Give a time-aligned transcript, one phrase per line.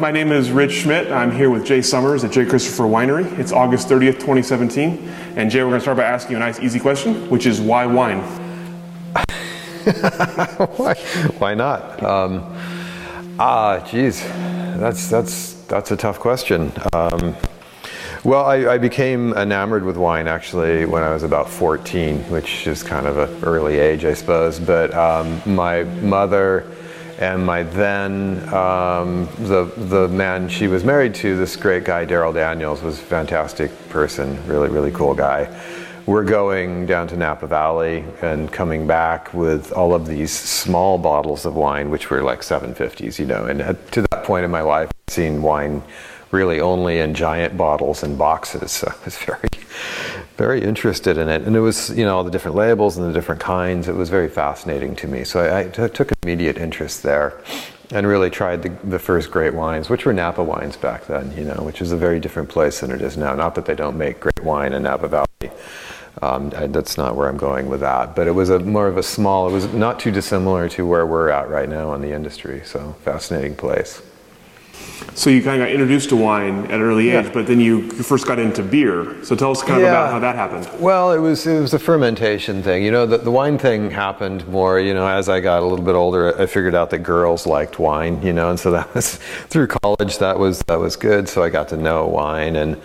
[0.00, 1.10] My name is Rich Schmidt.
[1.10, 2.46] I'm here with Jay Somers at J.
[2.46, 3.36] Christopher Winery.
[3.36, 5.08] It's August 30th, 2017.
[5.34, 7.60] And Jay, we're going to start by asking you a nice, easy question, which is
[7.60, 8.20] why wine?
[10.76, 10.94] why,
[11.38, 12.00] why not?
[12.00, 12.56] Um,
[13.40, 16.70] ah, geez, that's that's that's a tough question.
[16.92, 17.34] Um,
[18.22, 22.84] well, I, I, became enamored with wine actually when I was about 14, which is
[22.84, 24.60] kind of an early age, I suppose.
[24.60, 26.72] But um, my mother
[27.18, 32.32] and my then um, the the man she was married to, this great guy Daryl
[32.32, 35.48] Daniels, was a fantastic person, really really cool guy.
[36.06, 41.44] We're going down to Napa Valley and coming back with all of these small bottles
[41.44, 43.44] of wine, which were like 750s, you know.
[43.44, 43.60] And
[43.92, 45.82] to that point in my life, I'd seen wine
[46.30, 48.72] really only in giant bottles and boxes.
[48.78, 49.48] So I was very,
[50.38, 51.42] very interested in it.
[51.42, 53.88] And it was, you know, all the different labels and the different kinds.
[53.88, 55.24] It was very fascinating to me.
[55.24, 57.38] So I, I t- took immediate interest there
[57.90, 61.44] and really tried the, the, first great wines, which were Napa wines back then, you
[61.44, 63.34] know, which is a very different place than it is now.
[63.34, 65.56] Not that they don't make great wine in Napa Valley.
[66.22, 69.02] Um, that's not where I'm going with that, but it was a more of a
[69.02, 69.48] small.
[69.48, 72.62] It was not too dissimilar to where we're at right now in the industry.
[72.64, 74.02] So fascinating place.
[75.14, 77.32] So you kind of got introduced to wine at an early age, yeah.
[77.32, 79.22] but then you first got into beer.
[79.24, 80.68] So tell us kind of about how that happened.
[80.80, 82.84] Well, it was it was a fermentation thing.
[82.84, 84.80] You know, the, the wine thing happened more.
[84.80, 87.78] You know, as I got a little bit older, I figured out that girls liked
[87.78, 88.22] wine.
[88.22, 89.16] You know, and so that was
[89.48, 90.18] through college.
[90.18, 91.28] That was that was good.
[91.28, 92.80] So I got to know wine and.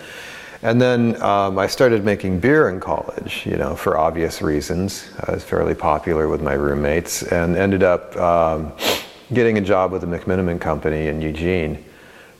[0.62, 5.06] And then um, I started making beer in college, you know, for obvious reasons.
[5.28, 8.72] I was fairly popular with my roommates and ended up um,
[9.34, 11.84] getting a job with the McMenamin Company in Eugene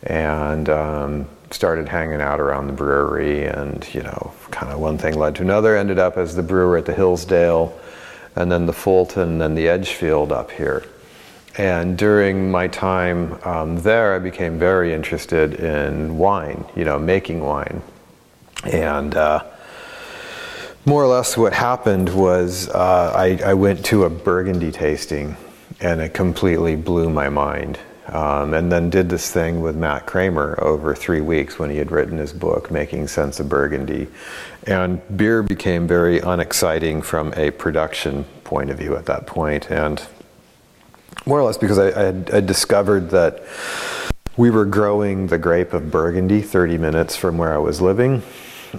[0.04, 3.44] and um, started hanging out around the brewery.
[3.44, 6.76] And you know kind of one thing led to another ended up as the brewer
[6.76, 7.78] at the hillsdale
[8.36, 10.84] and then the fulton and the edgefield up here.
[11.56, 17.40] And during my time um, there i became very interested in wine you know making
[17.40, 17.82] wine.
[18.64, 19.44] And uh,
[20.86, 25.36] more or less what happened was uh, I, I went to a burgundy tasting
[25.80, 27.78] and it completely blew my mind
[28.08, 31.90] um, and then did this thing with Matt Kramer over three weeks when he had
[31.90, 34.08] written his book, Making Sense of Burgundy.
[34.66, 40.06] And beer became very unexciting from a production point of view at that point, and
[41.26, 43.42] more or less because I, I had I discovered that
[44.36, 48.22] we were growing the grape of Burgundy 30 minutes from where I was living.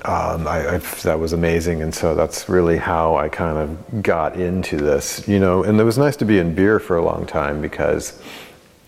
[0.03, 4.35] Um, I, I, that was amazing, and so that's really how I kind of got
[4.35, 5.63] into this, you know.
[5.63, 8.21] And it was nice to be in beer for a long time because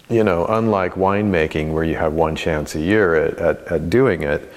[0.10, 4.24] you know, unlike winemaking where you have one chance a year at, at, at doing
[4.24, 4.52] it,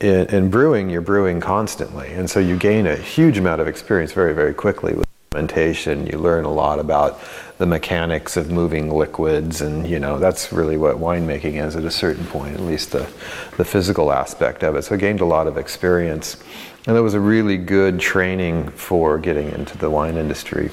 [0.00, 2.12] in, in, brewing, you're brewing constantly.
[2.12, 6.06] And so you gain a huge amount of experience very, very quickly with fermentation.
[6.06, 7.20] You learn a lot about
[7.58, 9.62] the mechanics of moving liquids.
[9.62, 13.08] And, you know, that's really what winemaking is at a certain point, at least the,
[13.56, 14.82] the physical aspect of it.
[14.82, 16.42] So I gained a lot of experience.
[16.86, 20.70] And it was a really good training for getting into the wine industry.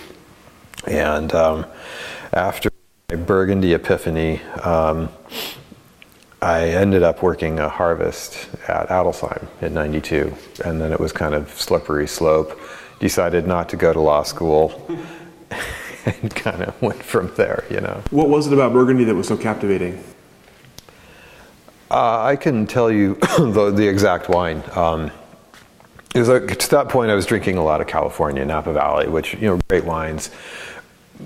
[0.85, 1.65] And um,
[2.33, 2.72] after
[3.15, 5.09] Burgundy Epiphany, um,
[6.41, 10.33] I ended up working a harvest at Adelsheim in 92.
[10.65, 12.59] And then it was kind of slippery slope.
[12.99, 14.85] Decided not to go to law school
[16.05, 18.01] and kind of went from there, you know.
[18.11, 20.03] What was it about Burgundy that was so captivating?
[21.89, 24.63] Uh, I can tell you the, the exact wine.
[24.75, 25.11] Um,
[26.13, 29.07] it was like, to that point, I was drinking a lot of California, Napa Valley,
[29.07, 30.29] which, you know, great wines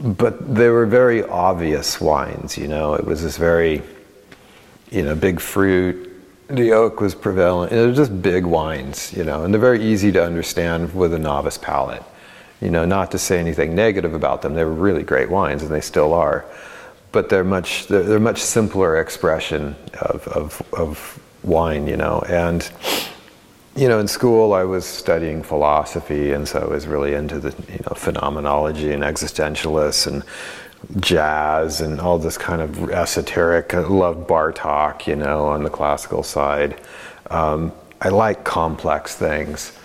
[0.03, 2.57] but they were very obvious wines.
[2.57, 3.81] You know, it was this very,
[4.91, 6.03] you know, big fruit.
[6.49, 7.71] The oak was prevalent.
[7.71, 11.57] They're just big wines, you know, and they're very easy to understand with a novice
[11.57, 12.03] palate.
[12.61, 14.55] You know, not to say anything negative about them.
[14.55, 16.45] They were really great wines, and they still are.
[17.11, 22.69] But they're much they're, they're much simpler expression of, of of wine, you know, and
[23.77, 27.49] you know, in school I was studying philosophy, and so I was really into the
[27.71, 30.23] you know phenomenology and existentialists and
[30.99, 33.73] jazz and all this kind of esoteric.
[33.73, 36.81] I loved Bartok, you know, on the classical side.
[37.29, 37.71] Um,
[38.01, 39.77] I like complex things.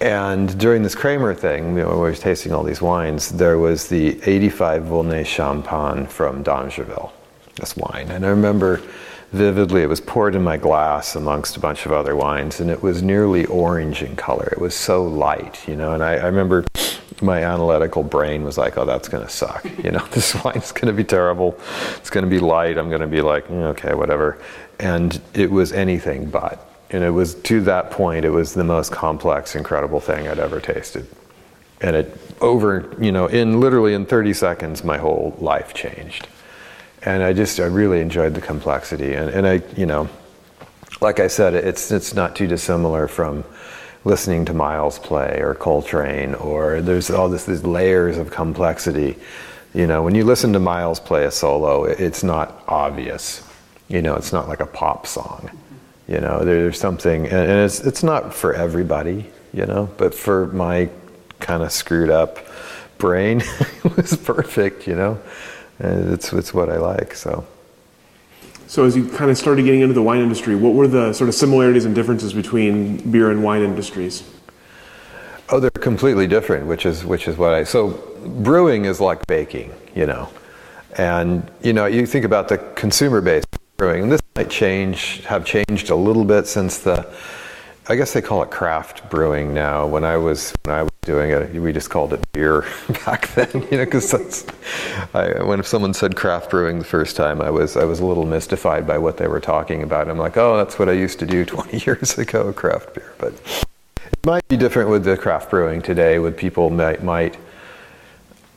[0.00, 3.88] And during this Kramer thing, you know, I was tasting all these wines, there was
[3.88, 7.12] the 85 Volnay Champans from d'Angeville,
[7.56, 8.10] this wine.
[8.10, 8.82] And I remember
[9.34, 9.82] vividly.
[9.82, 13.02] It was poured in my glass amongst a bunch of other wines, and it was
[13.02, 14.48] nearly orange in color.
[14.52, 15.92] It was so light, you know.
[15.92, 16.64] And I, I remember
[17.20, 19.64] my analytical brain was like, "Oh, that's going to suck.
[19.84, 21.58] You know, this wine's going to be terrible.
[21.96, 22.78] It's going to be light.
[22.78, 24.38] I'm going to be like, mm, okay, whatever."
[24.78, 26.70] And it was anything but.
[26.90, 30.60] And it was to that point, it was the most complex, incredible thing I'd ever
[30.60, 31.06] tasted.
[31.80, 36.28] And it over, you know, in literally in 30 seconds, my whole life changed
[37.04, 39.14] and I just I really enjoyed the complexity.
[39.14, 40.08] And, and I you know
[41.00, 43.44] like I said it's it's not too dissimilar from
[44.04, 49.16] listening to Miles play or Coltrane or there's all this these layers of complexity.
[49.74, 53.46] You know when you listen to Miles play a solo it's not obvious.
[53.88, 55.50] You know it's not like a pop song.
[56.06, 60.48] You know there's something and, and it's it's not for everybody you know but for
[60.48, 60.90] my
[61.40, 62.38] kind of screwed up
[62.98, 63.40] brain
[63.84, 65.18] it was perfect you know
[65.78, 67.14] and it's it's what I like.
[67.14, 67.46] So.
[68.66, 71.28] So as you kind of started getting into the wine industry, what were the sort
[71.28, 74.28] of similarities and differences between beer and wine industries?
[75.50, 77.64] Oh, they're completely different, which is which is what I.
[77.64, 77.90] So
[78.42, 80.30] brewing is like baking, you know,
[80.96, 83.44] and you know you think about the consumer base
[83.76, 87.06] brewing, and this might change, have changed a little bit since the
[87.86, 89.86] I guess they call it craft brewing now.
[89.86, 92.64] When I was when I was doing it, we just called it beer
[93.04, 93.48] back then.
[93.70, 94.42] You know, because that's
[95.12, 98.86] when someone said craft brewing the first time, I was I was a little mystified
[98.86, 100.08] by what they were talking about.
[100.08, 103.12] I'm like, oh, that's what I used to do 20 years ago, craft beer.
[103.18, 103.34] But
[103.96, 106.18] it might be different with the craft brewing today.
[106.18, 107.36] With people might might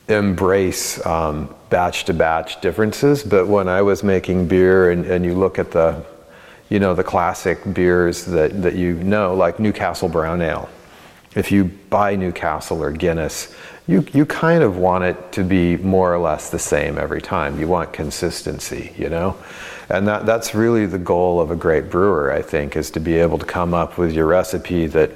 [0.08, 3.22] embrace um, batch to batch differences.
[3.22, 6.04] But when I was making beer, and, and you look at the
[6.68, 10.68] you know, the classic beers that, that you know, like Newcastle Brown Ale.
[11.34, 13.54] If you buy Newcastle or Guinness,
[13.86, 17.58] you, you kind of want it to be more or less the same every time.
[17.58, 19.36] You want consistency, you know?
[19.88, 23.14] And that, that's really the goal of a great brewer, I think, is to be
[23.14, 25.12] able to come up with your recipe that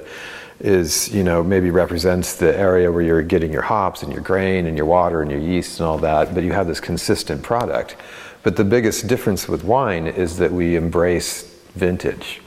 [0.59, 4.65] is, you know, maybe represents the area where you're getting your hops and your grain
[4.65, 7.95] and your water and your yeast and all that, but you have this consistent product.
[8.43, 11.43] But the biggest difference with wine is that we embrace
[11.75, 12.41] vintage.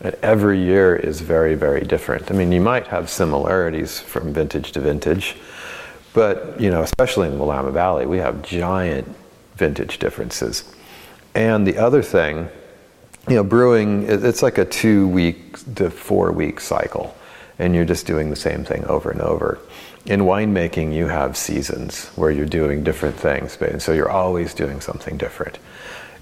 [0.00, 2.30] And every year is very, very different.
[2.30, 5.36] I mean, you might have similarities from vintage to vintage,
[6.14, 9.08] but you know, especially in the Willamette Valley, we have giant
[9.56, 10.74] vintage differences.
[11.34, 12.48] And the other thing,
[13.28, 17.14] you know, brewing, it's like a two week to four week cycle,
[17.58, 19.58] and you're just doing the same thing over and over
[20.06, 25.16] in winemaking, you have seasons where you're doing different things, so you're always doing something
[25.16, 25.58] different.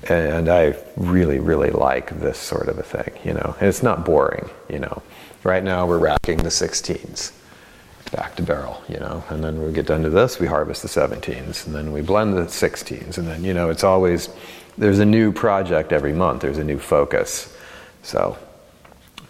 [0.05, 3.57] And I really, really like this sort of a thing, you know.
[3.59, 5.03] And it's not boring, you know.
[5.45, 7.33] Right now, we're racking the 16s
[8.13, 9.25] back to barrel, you know.
[9.29, 12.35] And then we get done to this, we harvest the 17s, and then we blend
[12.35, 14.29] the 16s, and then, you know, it's always
[14.79, 16.43] there's a new project every month.
[16.43, 17.55] There's a new focus.
[18.03, 18.39] So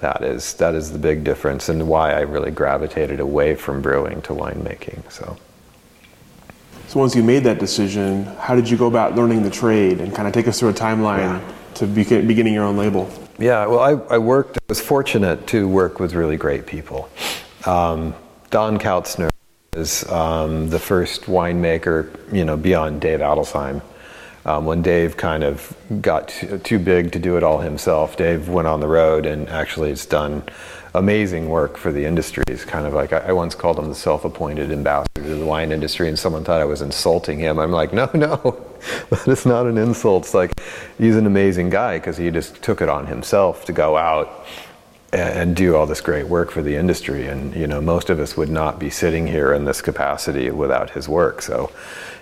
[0.00, 4.22] that is that is the big difference and why I really gravitated away from brewing
[4.22, 5.10] to winemaking.
[5.10, 5.36] So.
[6.88, 10.14] So once you made that decision, how did you go about learning the trade and
[10.14, 11.54] kind of take us through a timeline yeah.
[11.74, 13.10] to begin, beginning your own label?
[13.38, 14.56] Yeah, well, I, I, worked.
[14.56, 17.10] I was fortunate to work with really great people.
[17.66, 18.14] Um,
[18.48, 19.28] Don Kautzner
[19.74, 23.82] is um, the first winemaker, you know, beyond Dave Adelsheim
[24.48, 28.48] um, when Dave kind of got too, too big to do it all himself, Dave
[28.48, 30.42] went on the road and actually has done
[30.98, 32.42] amazing work for the industry.
[32.48, 35.72] He's kind of like, I once called him the self appointed ambassador to the wine
[35.72, 37.58] industry, and someone thought I was insulting him.
[37.58, 38.66] I'm like, no, no,
[39.10, 40.24] that is not an insult.
[40.24, 40.52] It's like,
[40.98, 44.46] he's an amazing guy because he just took it on himself to go out
[45.12, 47.28] and do all this great work for the industry.
[47.28, 50.90] And, you know, most of us would not be sitting here in this capacity without
[50.90, 51.40] his work.
[51.40, 51.70] So,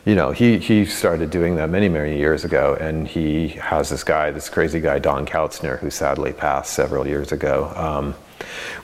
[0.05, 4.05] you know, he, he started doing that many, many years ago, and he has this
[4.05, 7.73] guy, this crazy guy, Don Kautzner, who sadly passed several years ago.
[7.75, 8.15] Um,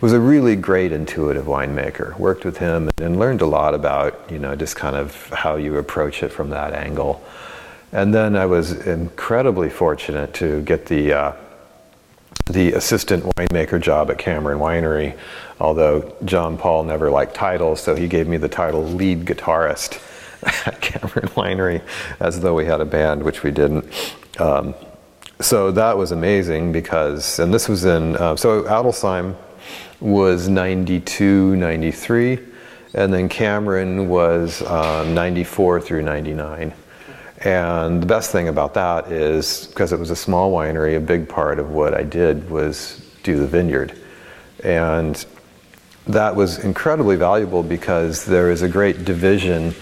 [0.01, 2.19] was a really great intuitive winemaker.
[2.19, 5.77] Worked with him and learned a lot about, you know, just kind of how you
[5.77, 7.25] approach it from that angle.
[7.93, 11.33] And then I was incredibly fortunate to get the uh,
[12.47, 15.17] the assistant winemaker job at Cameron Winery.
[15.61, 20.01] Although John Paul never liked titles, so he gave me the title lead guitarist
[20.67, 21.83] at Cameron Winery
[22.19, 23.85] as though we had a band, which we didn't.
[24.39, 24.75] Um,
[25.41, 29.37] so that was amazing because, and this was in, uh, so Adelsheim
[30.03, 32.39] was 92, 93,
[32.95, 36.75] and then Cameron was um, 94 through 99.
[37.45, 41.29] And the best thing about that is because it was a small winery, a big
[41.29, 43.99] part of what I did was do the vineyard.
[44.65, 45.25] And
[46.07, 49.75] that was incredibly valuable because there is a great division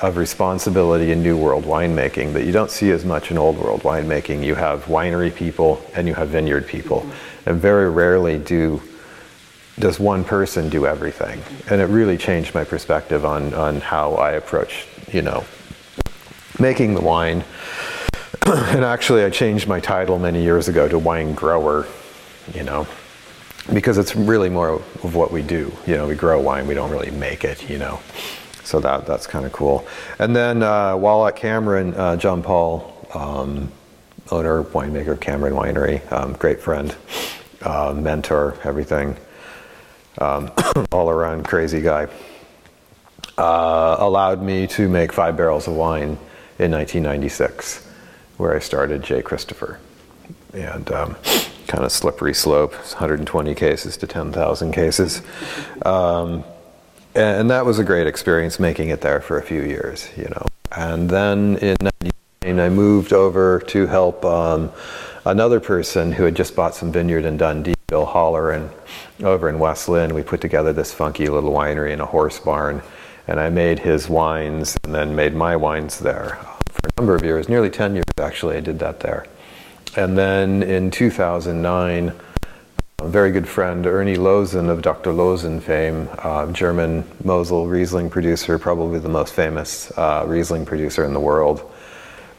[0.00, 3.82] of responsibility in New World winemaking that you don't see as much in Old World
[3.82, 4.44] winemaking.
[4.44, 7.06] You have winery people and you have vineyard people,
[7.46, 8.82] and very rarely do
[9.78, 11.42] does one person do everything.
[11.70, 15.44] And it really changed my perspective on on how I approach, you know,
[16.58, 17.44] making the wine.
[18.46, 21.86] and actually, I changed my title many years ago to wine grower,
[22.54, 22.86] you know,
[23.72, 25.72] because it's really more of what we do.
[25.86, 28.00] You know, we grow wine, we don't really make it, you know.
[28.64, 29.86] So that that's kind of cool.
[30.18, 33.70] And then uh, while at Cameron, uh, John Paul, um,
[34.30, 36.94] owner, winemaker, Cameron Winery, um, great friend,
[37.62, 39.16] uh, mentor, everything,
[40.18, 40.50] um,
[40.92, 42.08] all around crazy guy,
[43.38, 46.18] uh, allowed me to make five barrels of wine
[46.58, 47.86] in 1996,
[48.36, 49.22] where I started J.
[49.22, 49.78] Christopher.
[50.52, 51.16] And um,
[51.66, 55.22] kind of slippery slope, 120 cases to 10,000 cases.
[55.86, 56.44] Um,
[57.14, 60.46] and that was a great experience making it there for a few years, you know.
[60.76, 61.76] And then in
[62.42, 64.70] 99, I moved over to help um,
[65.24, 68.70] another person who had just bought some vineyard in Dundee, Bill Holler, and
[69.24, 72.82] over in West Linn, we put together this funky little winery in a horse barn.
[73.28, 76.38] And I made his wines and then made my wines there
[76.82, 79.26] for a number of years, nearly 10 years actually, I did that there.
[79.96, 82.12] And then in 2009,
[82.98, 85.12] a very good friend, Ernie Loosen of Dr.
[85.12, 91.12] Loosen fame, uh, German Mosel Riesling producer, probably the most famous uh, Riesling producer in
[91.12, 91.70] the world.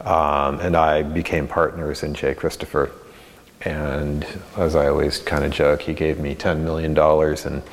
[0.02, 2.34] Um, and I became partners in J.
[2.34, 2.92] Christopher.
[3.66, 4.26] And
[4.58, 7.64] as I always kind of joke, he gave me $10 million and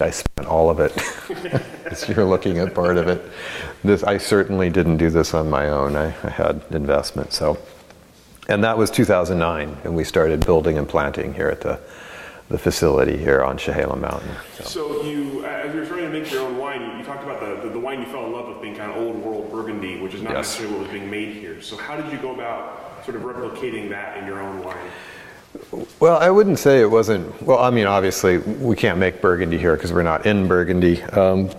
[0.00, 0.92] I spent all of it.
[2.08, 3.22] you're looking at part of it.
[3.82, 5.96] This, I certainly didn't do this on my own.
[5.96, 7.32] I, I had investment.
[7.32, 7.58] So,
[8.48, 11.80] and that was 2009, and we started building and planting here at the
[12.48, 14.30] the facility here on Chehalem Mountain.
[14.54, 14.64] So.
[14.64, 17.22] so, you, uh, as you were starting to make your own wine, you, you talked
[17.22, 19.52] about the, the, the, wine you fell in love with being kind of old world
[19.52, 20.46] Burgundy, which is not yes.
[20.46, 21.60] necessarily what was being made here.
[21.60, 24.76] So how did you go about sort of replicating that in your own wine?
[26.00, 27.42] Well, I wouldn't say it wasn't.
[27.42, 31.02] Well, I mean, obviously, we can't make Burgundy here because we're not in Burgundy.
[31.02, 31.50] Um,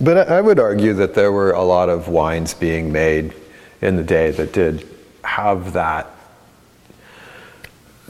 [0.00, 3.34] but I would argue that there were a lot of wines being made
[3.80, 4.88] in the day that did
[5.22, 6.10] have that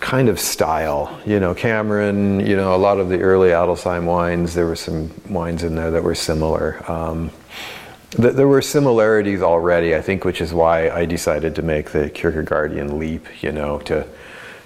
[0.01, 1.21] kind of style.
[1.27, 5.11] You know, Cameron, you know, a lot of the early Adelsheim wines, there were some
[5.29, 6.83] wines in there that were similar.
[6.91, 7.31] Um,
[8.11, 12.11] th- there were similarities already, I think, which is why I decided to make the
[12.11, 14.07] Kierkegaardian leap, you know, to,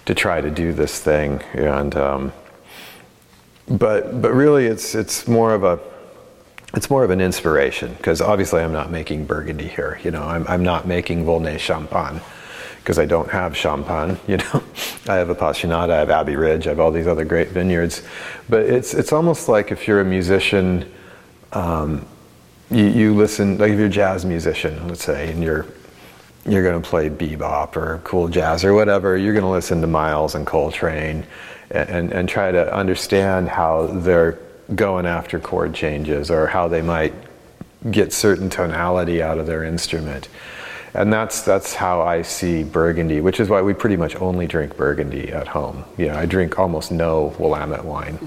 [0.07, 1.43] to try to do this thing.
[1.53, 2.33] And, um,
[3.69, 5.79] but, but really it's, it's more of a,
[6.75, 10.01] it's more of an inspiration because obviously I'm not making Burgundy here.
[10.03, 12.23] You know, I'm, I'm not making Volnay Champans
[12.79, 14.19] because I don't have Champans.
[14.29, 14.63] You know,
[15.09, 18.03] I have Appassionata, I have Abbey Ridge, I have all these other great vineyards.
[18.49, 20.89] But it's it's almost like if you're a musician,
[21.53, 22.07] um,
[22.71, 25.67] you, you listen like if you're a jazz musician, let's say, and you're
[26.49, 29.17] you're going to play bebop or cool jazz or whatever.
[29.17, 31.27] You're going to listen to Miles and Coltrane
[31.71, 34.39] and, and, and try to understand how they're
[34.75, 37.15] going after chord changes or how they might
[37.91, 40.29] get certain tonality out of their instrument
[40.97, 44.77] and that's that's how I see Burgundy, which is why we pretty much only drink
[44.77, 45.85] Burgundy at home.
[45.99, 48.19] You know, I drink almost no Willamette wine,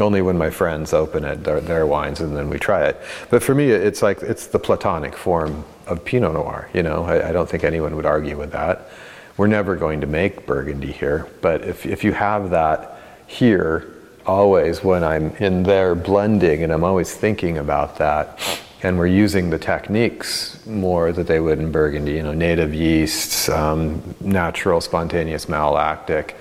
[0.00, 3.00] only when my friends open it their, their wines and then we try it.
[3.30, 6.68] But for me, it's like it's the platonic form of Pinot Noir.
[6.74, 8.88] You know, I, I don't think anyone would argue with that.
[9.36, 13.92] We're never going to make Burgundy here, but if if you have that here
[14.26, 18.38] always when I'm in there blending and I'm always thinking about that
[18.82, 23.48] and we're using the techniques more that they would in Burgundy, you know, native yeasts,
[23.48, 26.34] um, natural spontaneous malolactic,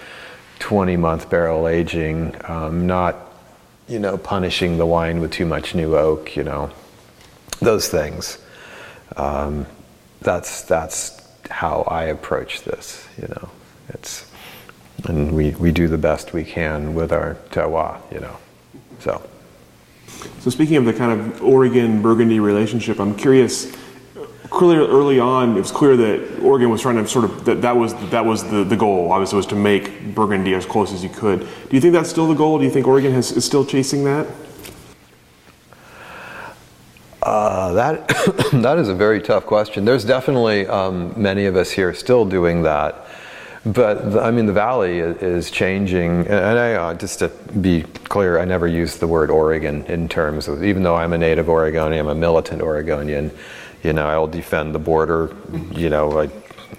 [0.59, 3.24] 20 month barrel aging, um, not,
[3.87, 6.71] you know, punishing the wine with too much new oak, you know,
[7.59, 8.37] those things.
[9.17, 9.65] Um,
[10.21, 13.49] that's, that's how I approach this, you know,
[13.89, 14.29] it's,
[15.05, 18.37] and we, we do the best we can with our terroir, you know,
[18.99, 19.21] so.
[20.39, 23.75] So speaking of the kind of Oregon Burgundy relationship, I'm curious.
[24.49, 27.75] Clearly, early on, it was clear that Oregon was trying to sort of that that
[27.75, 29.11] was that was the, the goal.
[29.11, 31.39] Obviously, was to make Burgundy as close as you could.
[31.39, 32.59] Do you think that's still the goal?
[32.59, 34.27] Do you think Oregon has, is still chasing that?
[37.23, 38.07] Uh, that
[38.53, 39.83] that is a very tough question.
[39.83, 43.07] There's definitely um, many of us here still doing that.
[43.65, 48.37] But the, I mean, the valley is changing, and I, uh, just to be clear,
[48.37, 52.01] I never use the word Oregon in terms of, even though I'm a native Oregonian,
[52.05, 53.31] I'm a militant Oregonian.
[53.85, 55.35] You know, I'll defend the border.
[55.71, 56.29] You know, I,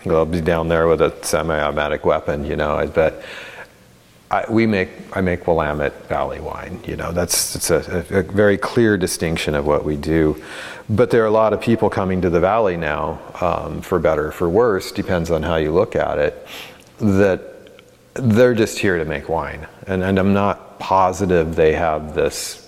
[0.05, 2.45] will be down there with a semi-automatic weapon.
[2.45, 3.23] You know, but
[4.29, 6.81] I, we make I make Willamette Valley wine.
[6.85, 10.43] You know, that's it's a, a, very clear distinction of what we do.
[10.91, 14.29] But there are a lot of people coming to the valley now, um, for better
[14.29, 16.47] or for worse, depends on how you look at it.
[16.99, 17.41] That
[18.15, 22.67] they're just here to make wine, and and I'm not positive they have this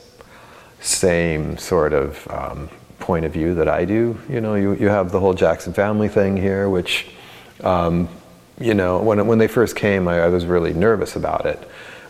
[0.80, 2.70] same sort of um,
[3.08, 4.18] point of view that I do.
[4.28, 7.06] You know, you you have the whole Jackson family thing here, which
[7.64, 8.06] um,
[8.60, 11.58] you know, when, when they first came, I, I, was really nervous about it.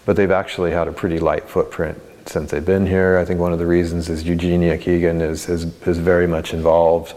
[0.06, 3.16] But they've actually had a pretty light footprint since they've been here.
[3.18, 7.14] I think one of the reasons is Eugenia Keegan is, is, is very much involved.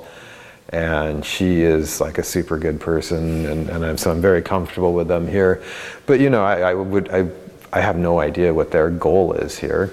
[0.69, 4.93] And she is like a super good person, and, and I'm, so I'm very comfortable
[4.93, 5.61] with them here.
[6.05, 7.29] But you know, I, I would I,
[7.73, 9.91] I have no idea what their goal is here.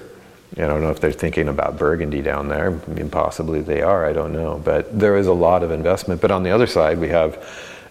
[0.57, 2.81] I don't know if they're thinking about Burgundy down there.
[2.87, 4.05] I mean, possibly they are.
[4.05, 4.61] I don't know.
[4.63, 6.21] But there is a lot of investment.
[6.21, 7.43] But on the other side, we have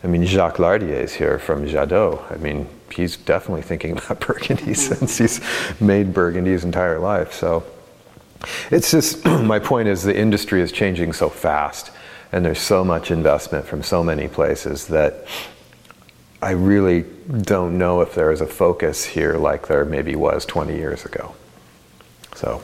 [0.02, 2.30] I mean, Jacques Lardière is here from Jadot.
[2.30, 4.94] I mean, he's definitely thinking about Burgundy mm-hmm.
[4.94, 5.40] since he's
[5.80, 7.32] made Burgundy his entire life.
[7.32, 7.64] So
[8.70, 11.90] it's just, my point is the industry is changing so fast
[12.30, 15.26] and there's so much investment from so many places that
[16.40, 17.04] I really
[17.42, 21.34] don't know if there is a focus here like there maybe was 20 years ago.
[22.34, 22.62] So.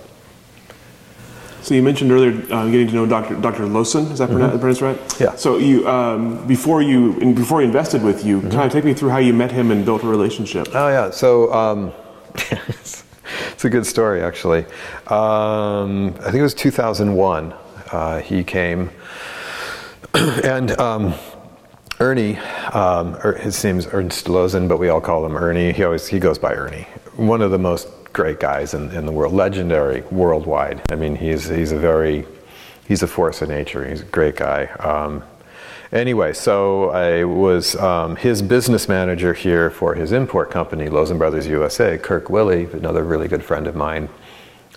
[1.65, 3.37] So you mentioned earlier uh, getting to know Dr.
[3.37, 3.67] Dr.
[3.67, 4.05] Lawson.
[4.13, 4.59] Is that mm-hmm.
[4.59, 4.99] pronounced right?
[5.19, 5.35] Yeah.
[5.35, 8.51] So you um, before you before he invested with you, mm-hmm.
[8.51, 10.69] kind of take me through how you met him and built a relationship.
[10.75, 11.09] Oh yeah.
[11.09, 11.93] So um,
[12.35, 14.67] it's a good story actually.
[15.07, 17.55] Um, I think it was 2001.
[17.91, 18.91] Uh, he came
[20.15, 20.79] and.
[20.79, 21.15] Um,
[22.01, 22.37] Ernie,
[22.73, 25.73] um, er, his name's Ernst Loosen, but we all call him Ernie.
[25.73, 26.89] He always he goes by Ernie.
[27.15, 30.81] One of the most great guys in, in the world, legendary worldwide.
[30.91, 32.25] I mean, he's he's a very
[32.89, 33.87] he's a force of nature.
[33.87, 34.67] He's a great guy.
[34.79, 35.23] Um,
[35.93, 41.47] anyway, so I was um, his business manager here for his import company, Loosen Brothers
[41.47, 41.99] USA.
[41.99, 44.09] Kirk Wille, another really good friend of mine,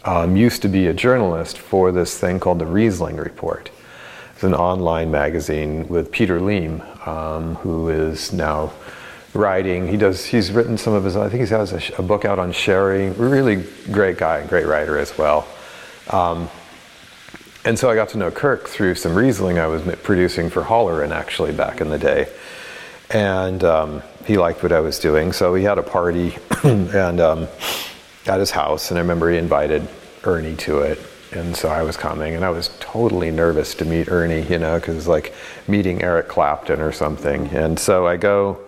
[0.04, 3.70] um, used to be a journalist for this thing called the Riesling Report.
[4.34, 8.72] It's an online magazine with Peter Liem, um, who is now
[9.34, 9.88] writing.
[9.88, 10.26] He does.
[10.26, 11.16] He's written some of his.
[11.16, 13.10] I think he has a, a book out on sherry.
[13.12, 15.48] Really great guy, and great writer as well.
[16.10, 16.50] Um,
[17.66, 21.12] and so I got to know Kirk through some Riesling I was producing for Holloran
[21.12, 22.30] actually back in the day,
[23.10, 25.34] and um, he liked what I was doing.
[25.34, 27.48] So we had a party and um,
[28.26, 29.88] at his house, and I remember he invited
[30.24, 31.00] Ernie to it.
[31.34, 34.80] And so I was coming, and I was totally nervous to meet Ernie, you know,
[34.80, 35.34] because like
[35.68, 37.48] meeting Eric Clapton or something.
[37.48, 38.60] And so I go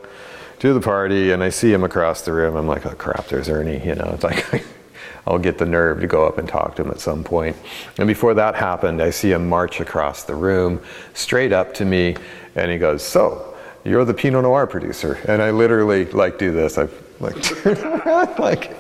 [0.60, 2.56] to the party and I see him across the room.
[2.56, 3.86] I'm like, oh crap, there's Ernie.
[3.86, 4.65] You know, it's like
[5.28, 7.56] I'll get the nerve to go up and talk to him at some point.
[7.98, 10.82] And before that happened, I see him march across the room,
[11.13, 12.15] straight up to me,
[12.56, 16.78] and he goes, "So, you're the Pinot Noir producer?" And I literally like do this.
[16.78, 16.88] I
[17.19, 17.65] like
[18.39, 18.76] like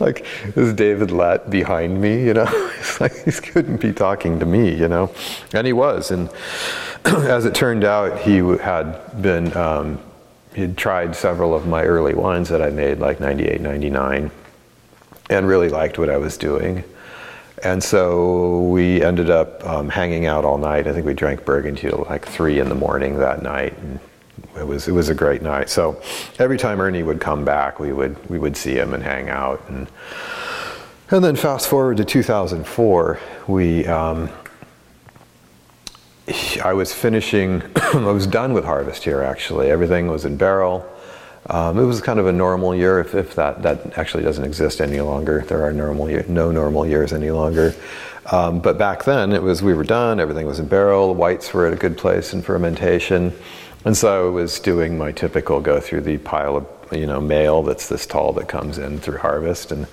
[0.00, 0.24] like
[0.56, 2.24] is David Lett behind me?
[2.24, 2.46] You know,
[2.78, 4.74] it's like he couldn't be talking to me.
[4.74, 5.12] You know,
[5.52, 6.10] and he was.
[6.10, 6.30] And
[7.04, 9.54] as it turned out, he had been.
[9.56, 10.00] Um,
[10.54, 14.30] he'd tried several of my early wines that I made, like 98, 99,
[15.30, 16.84] and really liked what I was doing.
[17.62, 20.86] And so we ended up um, hanging out all night.
[20.86, 23.76] I think we drank Burgundy till like three in the morning that night.
[23.78, 23.98] And
[24.56, 25.68] it was it was a great night.
[25.68, 26.00] So
[26.38, 29.62] every time Ernie would come back, we would we would see him and hang out.
[29.68, 29.88] And
[31.10, 34.30] and then fast forward to 2004, we um,
[36.62, 39.70] I was finishing, I was done with harvest here actually.
[39.70, 40.86] Everything was in barrel.
[41.50, 44.82] Um, it was kind of a normal year, if, if, that, that actually doesn't exist
[44.82, 45.44] any longer.
[45.48, 47.74] There are normal year, no normal years any longer.
[48.30, 50.20] Um, but back then, it was we were done.
[50.20, 51.14] Everything was in barrel.
[51.14, 53.32] Whites were at a good place in fermentation,
[53.86, 57.62] and so I was doing my typical go through the pile of you know mail
[57.62, 59.86] that's this tall that comes in through harvest, and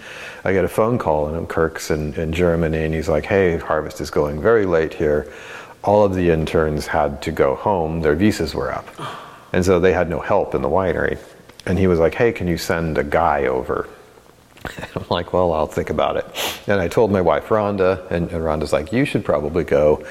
[0.44, 4.02] I get a phone call, and Kirk's in, in Germany, and he's like, "Hey, harvest
[4.02, 5.32] is going very late here."
[5.86, 8.02] All of the interns had to go home.
[8.02, 8.88] Their visas were up.
[9.54, 11.18] And so they had no help in the winery.
[11.66, 13.88] And he was like, hey, can you send a guy over?
[14.96, 16.26] I'm like, well, I'll think about it.
[16.68, 20.06] And I told my wife, Rhonda, and, and Rhonda's like, you should probably go,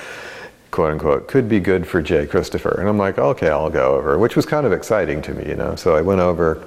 [0.71, 2.27] quote unquote, could be good for J.
[2.27, 2.81] Christopher.
[2.81, 5.57] And I'm like, okay, I'll go over, which was kind of exciting to me, you
[5.57, 5.75] know.
[5.77, 6.67] So I went over,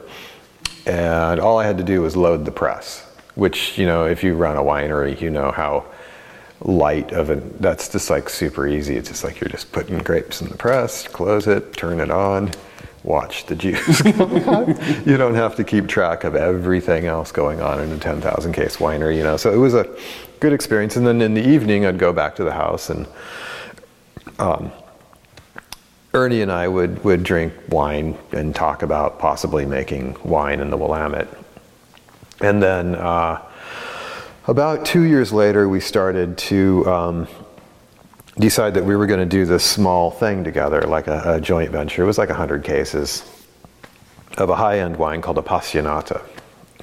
[0.85, 4.35] and all I had to do was load the press, which, you know, if you
[4.35, 5.85] run a winery, you know how
[6.61, 7.61] light of it.
[7.61, 8.97] That's just like super easy.
[8.97, 12.51] It's just like you're just putting grapes in the press, close it, turn it on,
[13.03, 14.03] watch the juice
[15.05, 18.77] You don't have to keep track of everything else going on in a 10,000 case
[18.77, 19.37] winery, you know.
[19.37, 19.87] So it was a
[20.39, 20.95] good experience.
[20.95, 23.07] And then in the evening, I'd go back to the house and
[24.39, 24.71] um,
[26.13, 30.77] Ernie and I would, would drink wine and talk about possibly making wine in the
[30.77, 31.27] Willamette.
[32.41, 33.41] And then uh,
[34.47, 37.27] about two years later, we started to um,
[38.39, 41.71] decide that we were going to do this small thing together, like a, a joint
[41.71, 42.03] venture.
[42.03, 43.29] It was like 100 cases
[44.37, 46.21] of a high end wine called Appassionata.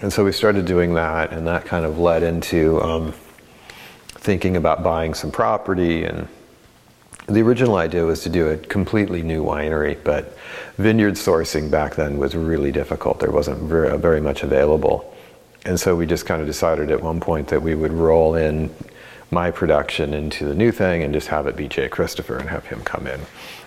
[0.02, 3.14] And so we started doing that, and that kind of led into um,
[4.08, 6.04] thinking about buying some property.
[6.04, 6.28] And
[7.28, 10.36] the original idea was to do a completely new winery, but
[10.76, 13.20] vineyard sourcing back then was really difficult.
[13.20, 15.14] There wasn't very, very much available.
[15.64, 18.74] And so we just kind of decided at one point that we would roll in
[19.30, 21.88] my production into the new thing and just have it be J.
[21.88, 23.20] Christopher and have him come in.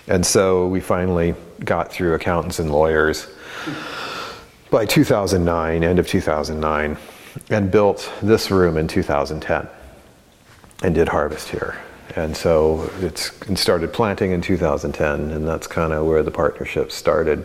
[0.06, 1.34] And so we finally
[1.64, 3.26] got through accountants and lawyers
[4.70, 6.96] by 2009, end of 2009,
[7.50, 9.68] and built this room in 2010
[10.82, 11.78] and did harvest here.
[12.16, 16.90] And so it's it started planting in 2010, and that's kind of where the partnership
[16.90, 17.44] started.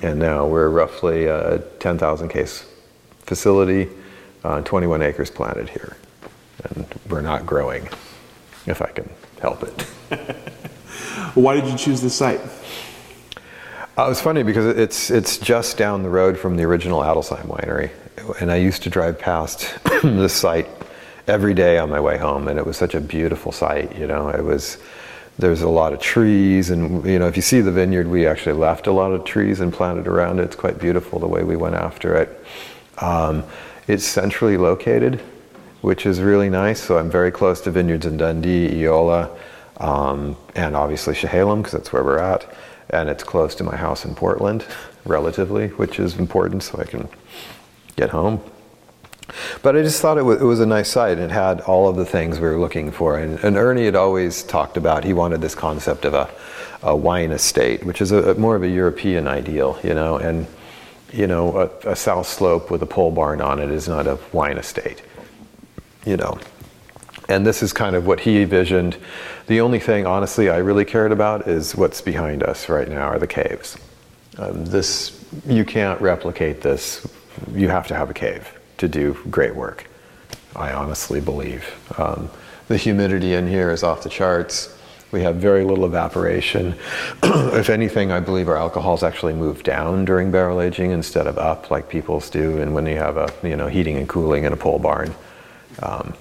[0.00, 2.64] And now we're roughly a 10,000 case
[3.22, 3.88] facility,
[4.44, 5.96] uh, 21 acres planted here.
[6.64, 7.88] And we're not growing,
[8.66, 9.82] if I can help it.
[11.34, 12.40] Why did you choose this site?
[13.96, 17.90] Uh, it's funny because it's it's just down the road from the original Adelsheim winery,
[18.40, 20.66] and I used to drive past this site
[21.26, 23.94] every day on my way home, and it was such a beautiful site.
[23.94, 24.78] You know, it was
[25.38, 28.54] there's a lot of trees, and you know, if you see the vineyard, we actually
[28.54, 30.44] left a lot of trees and planted around it.
[30.44, 32.44] It's quite beautiful the way we went after it.
[32.98, 33.44] Um,
[33.88, 35.20] it's centrally located,
[35.80, 36.80] which is really nice.
[36.80, 39.30] So I'm very close to vineyards in Dundee, Eola,
[39.78, 42.46] um, and obviously Chehalem because that's where we're at
[42.92, 44.64] and it's close to my house in Portland,
[45.04, 47.08] relatively, which is important so I can
[47.96, 48.40] get home.
[49.62, 51.18] But I just thought it was, it was a nice site.
[51.18, 53.18] It had all of the things we were looking for.
[53.18, 56.28] And, and Ernie had always talked about, he wanted this concept of a,
[56.82, 60.16] a wine estate, which is a, a, more of a European ideal, you know.
[60.18, 60.46] And,
[61.12, 64.18] you know, a, a south slope with a pole barn on it is not a
[64.32, 65.02] wine estate,
[66.06, 66.38] you know.
[67.28, 68.96] And this is kind of what he envisioned.
[69.46, 73.18] The only thing, honestly, I really cared about is what's behind us right now are
[73.18, 73.76] the caves.
[74.38, 77.06] Um, this, you can't replicate this.
[77.52, 78.48] You have to have a cave
[78.78, 79.86] to do great work.
[80.56, 81.64] I honestly believe.
[81.98, 82.30] Um,
[82.68, 84.76] the humidity in here is off the charts.
[85.12, 86.74] We have very little evaporation.
[87.22, 91.70] if anything, I believe our alcohols actually move down during barrel aging instead of up
[91.70, 92.58] like people's do.
[92.58, 95.14] And when you have a you know heating and cooling in a pole barn,
[95.82, 96.14] um,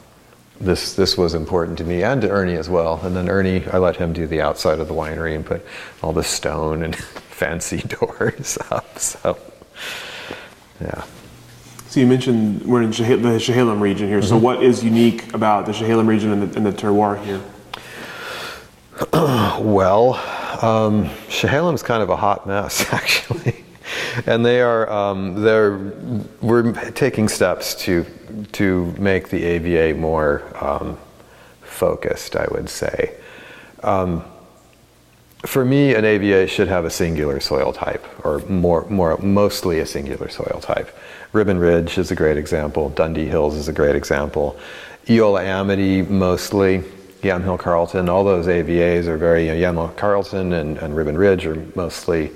[0.59, 2.99] this this was important to me and to Ernie as well.
[3.03, 5.65] And then Ernie, I let him do the outside of the winery and put
[6.03, 8.99] all the stone and fancy doors up.
[8.99, 9.37] So,
[10.81, 11.05] yeah.
[11.87, 14.19] So you mentioned we're in the Chehalem region here.
[14.19, 14.27] Mm-hmm.
[14.27, 17.41] So what is unique about the Chehalem region and the, and the terroir here?
[19.13, 20.15] well,
[20.61, 23.61] um, is kind of a hot mess, actually
[24.25, 25.77] and they are um, they're
[26.41, 28.05] we're taking steps to
[28.51, 30.97] to make the AVA more um,
[31.61, 32.35] focused.
[32.35, 33.15] I would say.
[33.83, 34.23] Um,
[35.45, 39.87] for me, an AVA should have a singular soil type, or more, more, mostly a
[39.87, 40.95] singular soil type.
[41.33, 42.89] Ribbon Ridge is a great example.
[42.89, 44.55] Dundee Hills is a great example.
[45.09, 46.83] Eola Amity, mostly.
[47.21, 51.45] Yamhill Carlton, all those AVAs are very, you know, Yamhill Carlton and, and Ribbon Ridge
[51.45, 52.31] are mostly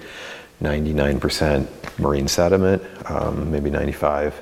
[0.61, 4.41] 99% marine sediment, um, maybe 95.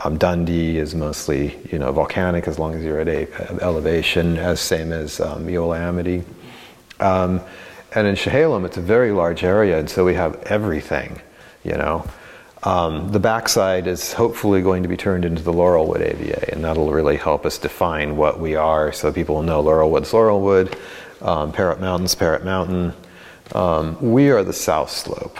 [0.00, 3.28] Um, Dundee is mostly, you know, volcanic as long as you're at a,
[3.62, 6.24] elevation, as same as um, Eola Amity.
[7.00, 7.40] Um,
[7.94, 11.20] and in Chehalem, it's a very large area, and so we have everything,
[11.64, 12.04] you know.
[12.66, 16.90] Um, the backside is hopefully going to be turned into the Laurelwood AVA, and that'll
[16.90, 20.76] really help us define what we are so people know Laurelwood's Laurelwood,
[21.22, 22.92] um, Parrett Mountain's Parrett Mountain,
[23.54, 25.38] um, we are the South Slope,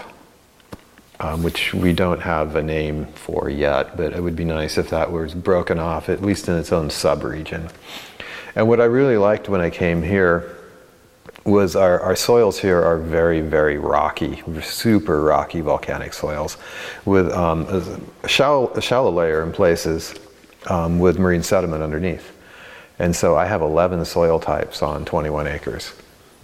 [1.19, 4.91] um, which we don't have a name for yet, but it would be nice if
[4.91, 7.73] that was broken off, at least in its own subregion.
[8.55, 10.56] And what I really liked when I came here
[11.47, 16.57] was our, our soils here are very, very rocky, super rocky volcanic soils
[17.05, 17.67] with um,
[18.23, 20.15] a, shallow, a, shallow, layer in places
[20.67, 22.37] um, with marine sediment underneath.
[22.99, 25.93] And so I have 11 soil types on 21 acres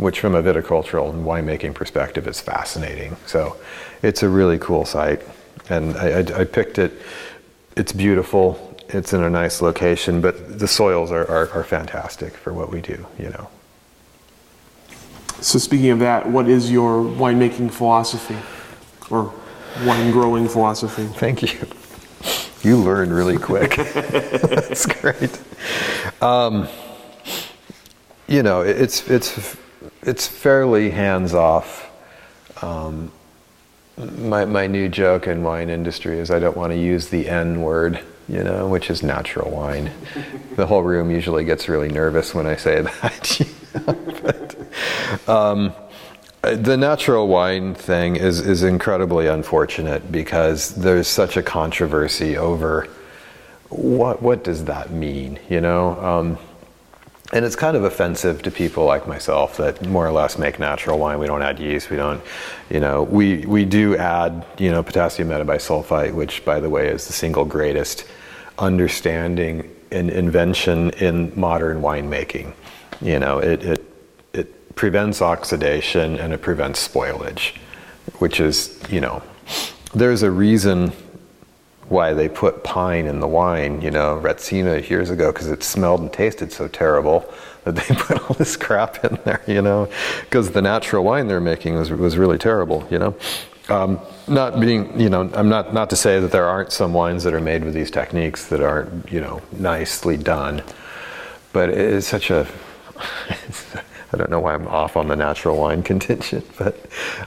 [0.02, 3.16] which from a viticultural and winemaking perspective is fascinating.
[3.26, 3.56] So
[4.02, 5.22] it's a really cool site.
[5.68, 6.92] And I, I, I picked it,
[7.76, 12.52] it's beautiful, it's in a nice location, but the soils are, are, are fantastic for
[12.52, 13.48] what we do, you know.
[15.42, 18.38] So speaking of that, what is your winemaking philosophy
[19.10, 19.34] or
[19.84, 21.04] wine growing philosophy?
[21.04, 21.66] Thank you.
[22.62, 23.74] You learn really quick.
[23.76, 25.40] That's great.
[26.22, 26.68] Um,
[28.28, 29.56] you know, it's it's
[30.02, 31.90] it's fairly hands off.
[32.62, 33.10] Um,
[33.96, 37.62] my, my new joke in wine industry is I don't want to use the N
[37.62, 39.90] word, you know, which is natural wine.
[40.54, 43.40] the whole room usually gets really nervous when I say that.
[43.40, 43.94] You know?
[44.22, 44.41] but,
[45.28, 45.72] um,
[46.42, 52.88] the natural wine thing is, is incredibly unfortunate because there's such a controversy over
[53.68, 55.98] what what does that mean, you know?
[56.04, 56.38] Um,
[57.32, 60.98] and it's kind of offensive to people like myself that more or less make natural
[60.98, 61.18] wine.
[61.18, 61.88] We don't add yeast.
[61.88, 62.20] We don't,
[62.68, 67.06] you know, we we do add, you know, potassium metabisulfite, which, by the way, is
[67.06, 68.04] the single greatest
[68.58, 72.52] understanding and invention in modern winemaking.
[73.00, 73.81] You know, it it
[74.74, 77.56] prevents oxidation and it prevents spoilage,
[78.18, 79.22] which is, you know,
[79.94, 80.92] there's a reason
[81.88, 86.00] why they put pine in the wine, you know, Retsina years ago, because it smelled
[86.00, 87.30] and tasted so terrible
[87.64, 89.88] that they put all this crap in there, you know,
[90.22, 93.14] because the natural wine they're making was, was really terrible, you know.
[93.68, 97.24] Um, not being, you know, I'm not, not to say that there aren't some wines
[97.24, 100.62] that are made with these techniques that aren't, you know, nicely done,
[101.52, 102.46] but it is such a,
[104.12, 106.78] I don't know why I'm off on the natural wine contingent, but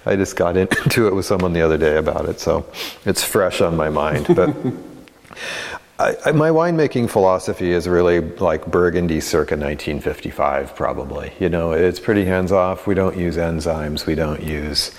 [0.05, 2.65] I just got into it with someone the other day about it, so
[3.05, 4.27] it's fresh on my mind.
[4.35, 4.55] But
[5.99, 11.31] I, I, my winemaking philosophy is really like Burgundy circa 1955, probably.
[11.39, 12.85] You know, it's pretty hands off.
[12.85, 14.05] We don't use enzymes.
[14.05, 14.91] We don't use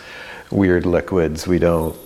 [0.51, 1.46] weird liquids.
[1.46, 1.96] We don't.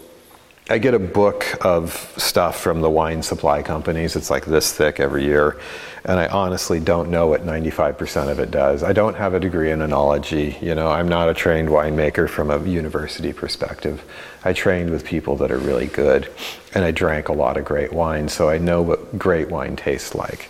[0.69, 4.15] I get a book of stuff from the wine supply companies.
[4.15, 5.59] It's like this thick every year
[6.05, 8.83] and I honestly don't know what 95% of it does.
[8.83, 10.61] I don't have a degree in enology.
[10.63, 14.03] You know, I'm not a trained winemaker from a university perspective.
[14.45, 16.31] I trained with people that are really good,
[16.75, 20.15] and I drank a lot of great wine, so I know what great wine tastes
[20.15, 20.49] like.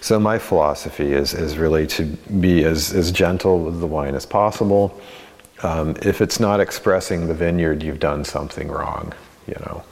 [0.00, 2.04] So my philosophy is is really to
[2.40, 4.98] be as as gentle with the wine as possible.
[5.62, 9.12] Um, if it's not expressing the vineyard, you've done something wrong.
[9.50, 9.84] You know,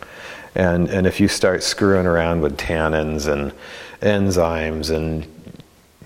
[0.55, 3.53] and and if you start screwing around with tannins and
[4.01, 5.27] enzymes and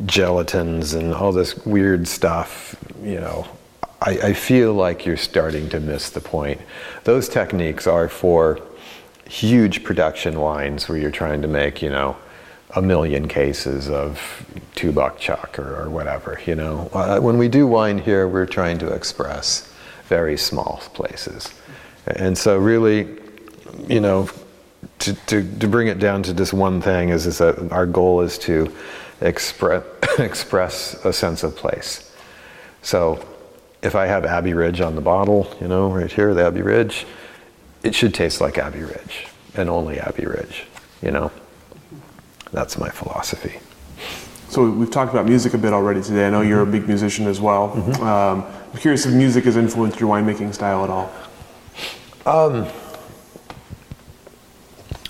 [0.04, 3.46] gelatins and all this weird stuff, you know,
[4.00, 6.60] I, I, feel like you're starting to miss the point.
[7.04, 8.60] Those techniques are for
[9.28, 12.16] huge production wines where you're trying to make, you know,
[12.74, 16.90] a million cases of two buck chuck or, or whatever, you know.
[16.92, 19.72] Uh, when we do wine here, we're trying to express
[20.08, 21.52] very small places.
[22.06, 23.21] And so, really,
[23.88, 24.28] you know,
[25.00, 28.20] to, to, to bring it down to just one thing is, is that our goal
[28.20, 28.72] is to
[29.20, 29.84] express,
[30.18, 32.14] express a sense of place.
[32.82, 33.24] So
[33.82, 37.06] if I have Abbey Ridge on the bottle, you know, right here, the Abbey Ridge,
[37.82, 40.64] it should taste like Abbey Ridge and only Abbey Ridge,
[41.02, 41.30] you know.
[42.52, 43.58] That's my philosophy.
[44.50, 46.26] So we've talked about music a bit already today.
[46.26, 47.70] I know you're a big musician as well.
[47.70, 48.02] Mm-hmm.
[48.02, 51.10] Um, I'm curious if music has influenced your winemaking style at all.
[52.26, 52.68] Um,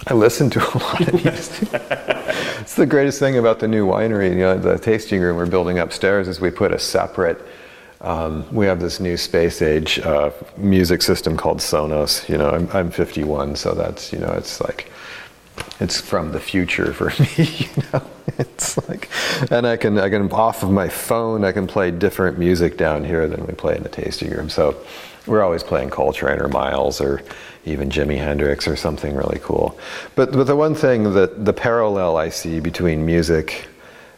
[0.06, 1.68] I listen to a lot of music.
[2.60, 5.78] it's the greatest thing about the new winery, you know, the tasting room we're building
[5.78, 7.40] upstairs is we put a separate
[8.02, 12.28] um, we have this new space age uh, music system called Sonos.
[12.28, 14.90] You know, I'm, I'm 51, so that's you know, it's like
[15.78, 17.46] it's from the future for me.
[17.58, 18.02] You know,
[18.38, 19.08] it's like,
[19.52, 23.04] and I can I can off of my phone I can play different music down
[23.04, 24.50] here than we play in the tasting room.
[24.50, 24.76] So
[25.28, 27.22] we're always playing Coltrane or Miles or
[27.64, 29.78] even Jimi Hendrix or something really cool.
[30.14, 33.68] But, but the one thing that the parallel I see between music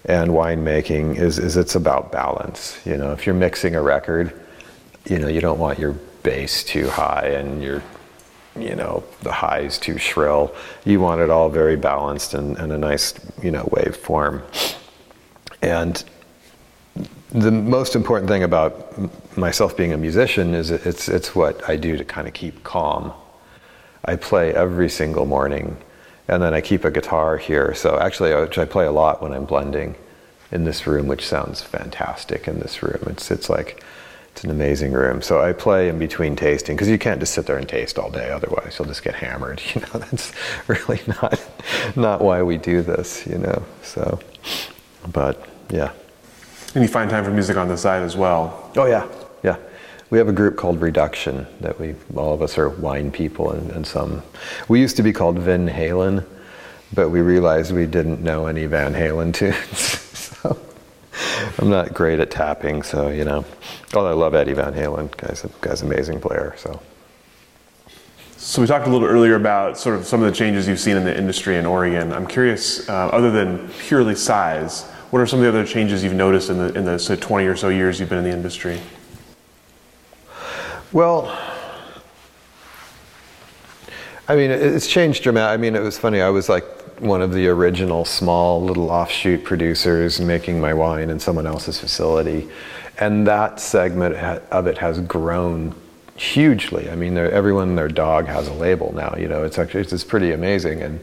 [0.07, 2.79] and winemaking is, is it's about balance.
[2.87, 4.39] You know, if you're mixing a record,
[5.07, 7.83] you know, you don't want your bass too high and your,
[8.59, 10.55] you know, the highs too shrill.
[10.85, 14.43] You want it all very balanced and, and a nice, you know, waveform.
[15.61, 16.03] And
[17.31, 21.97] the most important thing about myself being a musician is it's, it's what I do
[21.97, 23.13] to kind of keep calm
[24.05, 25.77] I play every single morning.
[26.27, 27.75] And then I keep a guitar here.
[27.75, 29.95] So actually, I, I play a lot when I'm blending
[30.51, 33.03] in this room, which sounds fantastic in this room.
[33.09, 33.85] It's, it's like,
[34.33, 35.21] it's an amazing room.
[35.21, 38.11] So I play in between tasting because you can't just sit there and taste all
[38.11, 38.31] day.
[38.31, 39.61] Otherwise, you'll just get hammered.
[39.75, 40.33] You know, that's
[40.67, 41.41] really not,
[41.95, 43.63] not why we do this, you know.
[43.83, 44.19] So,
[45.13, 45.93] but yeah.
[46.75, 48.73] And you find time for music on the side as well.
[48.77, 49.07] Oh, yeah.
[50.15, 53.69] We have a group called Reduction that we all of us are wine people and,
[53.73, 54.23] and some.
[54.69, 56.25] We used to be called Vin Halen,
[56.95, 59.77] but we realized we didn't know any Van Halen tunes.
[60.17, 60.57] so
[61.59, 63.45] I'm not great at tapping, so you know.
[63.93, 66.55] Although I love Eddie Van Halen, guy's guy's amazing player.
[66.59, 66.81] So.
[68.37, 70.97] So we talked a little earlier about sort of some of the changes you've seen
[70.97, 72.13] in the industry in Oregon.
[72.13, 76.15] I'm curious, uh, other than purely size, what are some of the other changes you've
[76.15, 78.81] noticed in the in the so 20 or so years you've been in the industry?
[80.95, 81.37] Well,
[84.29, 85.55] I mean, it's changed dramatically.
[85.55, 86.21] I mean, it was funny.
[86.21, 86.65] I was like,
[87.01, 92.49] one of the original small little offshoot producers making my wine in someone else's facility.
[93.01, 95.75] And that segment of it has grown
[96.15, 96.89] hugely.
[96.89, 99.17] I mean, everyone their dog has a label now.
[99.19, 100.81] You know, it's actually it's pretty amazing.
[100.81, 101.01] And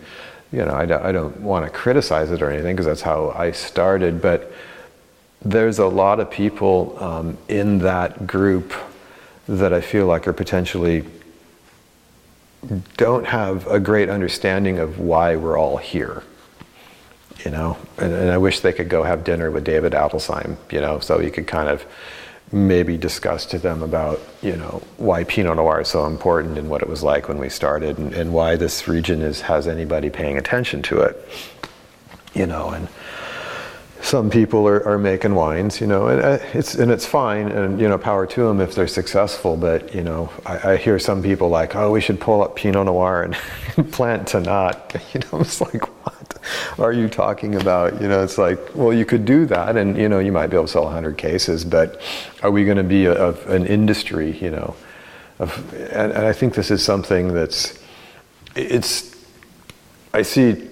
[0.54, 3.32] you know, I don't, I don't want to criticize it or anything because that's how
[3.32, 4.22] I started.
[4.22, 4.54] But
[5.42, 8.74] there's a lot of people um, in that group
[9.48, 11.06] that I feel like are potentially
[12.98, 16.24] don't have a great understanding of why we're all here.
[17.44, 20.80] You know, and, and I wish they could go have dinner with David Adelsheim, you
[20.80, 21.84] know, so you could kind of
[22.52, 26.82] maybe discuss to them about, you know, why Pinot Noir is so important and what
[26.82, 30.38] it was like when we started and, and why this region is has anybody paying
[30.38, 31.28] attention to it.
[32.34, 32.88] You know, and
[34.12, 37.80] some people are, are making wines, you know, and uh, it's and it's fine, and
[37.80, 39.56] you know, power to them if they're successful.
[39.56, 42.88] But you know, I, I hear some people like, oh, we should pull up Pinot
[42.88, 43.34] Noir and
[43.92, 45.02] plant Tannat.
[45.14, 45.86] You know, it's like,
[46.78, 48.02] what are you talking about?
[48.02, 50.58] You know, it's like, well, you could do that, and you know, you might be
[50.58, 52.02] able to sell 100 cases, but
[52.44, 54.38] are we going to be a, an industry?
[54.40, 54.76] You know,
[55.40, 57.80] of, and, and I think this is something that's,
[58.56, 59.16] it's,
[60.14, 60.71] I see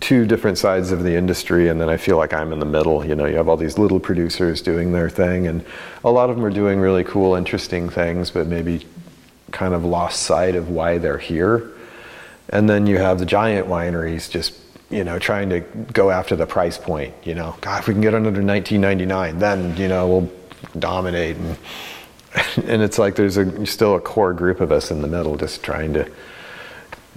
[0.00, 3.04] two different sides of the industry and then I feel like I'm in the middle.
[3.04, 5.64] You know, you have all these little producers doing their thing and
[6.04, 8.86] a lot of them are doing really cool, interesting things, but maybe
[9.50, 11.72] kind of lost sight of why they're here.
[12.48, 14.54] And then you have the giant wineries just,
[14.88, 17.54] you know, trying to go after the price point, you know.
[17.60, 20.32] God, if we can get under 1999, then, you know, we'll
[20.78, 21.56] dominate and
[22.66, 25.62] and it's like there's a still a core group of us in the middle just
[25.62, 26.10] trying to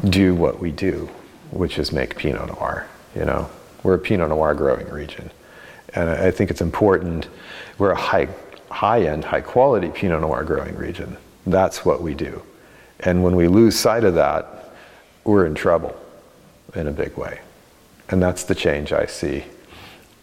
[0.10, 1.10] do what we do
[1.56, 2.86] which is make Pinot Noir.
[3.16, 3.50] You know,
[3.82, 5.32] we're a Pinot Noir growing region,
[5.94, 7.28] and I think it's important.
[7.78, 8.28] We're a high,
[8.70, 11.18] high-end, high-quality Pinot Noir growing region.
[11.48, 12.44] That's what we do,
[13.00, 14.46] and when we lose sight of that,
[15.24, 15.96] we're in trouble,
[16.76, 17.40] in a big way,
[18.10, 19.46] and that's the change I see.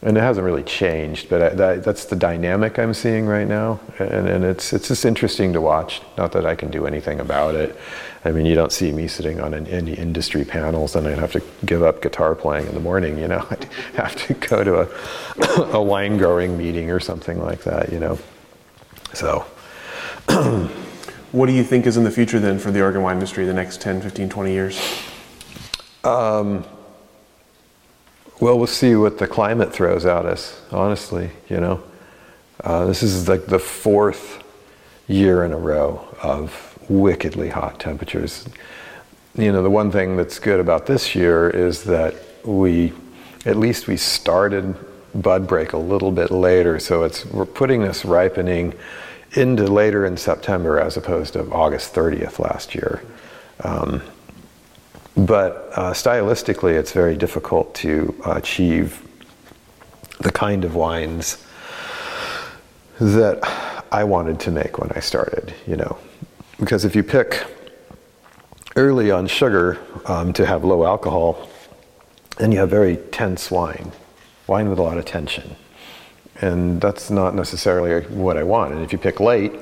[0.05, 3.79] And it hasn't really changed, but I, that, that's the dynamic I'm seeing right now,
[4.01, 6.03] and, and it's it's just interesting to watch.
[6.19, 7.79] Not that I can do anything about it,
[8.25, 11.33] I mean, you don't see me sitting on an, any industry panels and I'd have
[11.33, 13.45] to give up guitar playing in the morning, you know.
[13.51, 17.99] I'd have to go to a, a wine growing meeting or something like that, you
[17.99, 18.19] know.
[19.13, 19.45] So.
[21.33, 23.55] what do you think is in the future then for the Oregon wine industry the
[23.55, 25.03] next 10, 15, 20 years?
[26.05, 26.65] Um,
[28.43, 31.81] well, we'll see what the climate throws at us, honestly, you know.
[32.65, 34.43] Uh, this is like the fourth
[35.07, 38.45] year in a row of wickedly hot temperatures.
[39.37, 42.93] You know, the one thing that's good about this year is that we,
[43.47, 44.75] at least we started
[45.15, 48.75] bud break a little bit later, so it's we're putting this ripening
[49.35, 53.05] into later in September as opposed to August 30th last year.
[53.63, 54.03] Um,
[55.17, 59.07] but uh, stylistically, it's very difficult to achieve
[60.21, 61.45] the kind of wines
[63.01, 63.41] that
[63.91, 65.55] I wanted to make when I started.
[65.67, 65.99] You know,
[66.59, 67.45] because if you pick
[68.77, 71.49] early on sugar um, to have low alcohol,
[72.39, 73.93] then you have very tense wine,
[74.47, 75.57] wine with a lot of tension.
[76.41, 78.73] And that's not necessarily what I want.
[78.73, 79.53] And if you pick late,